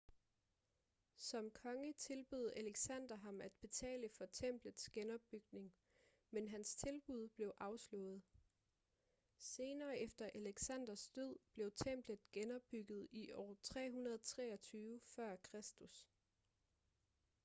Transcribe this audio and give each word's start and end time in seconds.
som 1.15 1.49
konge 1.51 1.93
tilbød 1.93 2.51
alexander 2.55 3.15
ham 3.15 3.41
at 3.41 3.51
betale 3.61 4.09
for 4.09 4.25
templets 4.25 4.89
genopbygning 4.89 5.73
men 6.31 6.47
hans 6.47 6.75
tilbud 6.75 7.27
blev 7.29 7.53
afslået 7.59 8.21
senere 9.37 9.99
efter 9.99 10.29
alexanders 10.33 11.07
død 11.09 11.35
blev 11.53 11.71
templet 11.75 12.19
genopbygget 12.31 13.07
i 13.11 13.31
år 13.31 13.57
323 13.63 14.99
f.kr 14.99 15.55